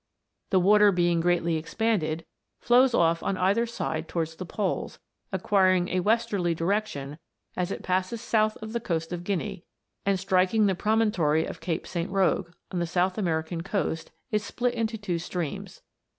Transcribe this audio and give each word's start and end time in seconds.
The 0.49 0.59
water 0.59 0.91
being 0.91 1.19
greatly 1.19 1.57
expanded, 1.57 2.25
flows 2.59 2.95
off 2.95 3.21
on 3.21 3.37
either 3.37 3.67
side 3.67 4.07
towards 4.07 4.33
the 4.33 4.47
poles, 4.47 4.97
acquiring 5.31 5.89
a 5.89 5.99
westerly 5.99 6.55
direction 6.55 7.19
as 7.55 7.69
it 7.69 7.83
passes 7.83 8.19
south 8.19 8.57
ot 8.63 8.69
the 8.73 8.79
coast 8.79 9.13
of 9.13 9.23
Guinea, 9.23 9.63
and 10.03 10.19
striking 10.19 10.65
the 10.65 10.73
promontory 10.73 11.45
of 11.45 11.61
Cape 11.61 11.85
St. 11.85 12.09
Roque, 12.09 12.51
on 12.71 12.79
the 12.79 12.87
South 12.87 13.19
American 13.19 13.61
coast, 13.61 14.09
is 14.31 14.43
split 14.43 14.73
into 14.73 14.97
two 14.97 15.19
streams. 15.19 15.83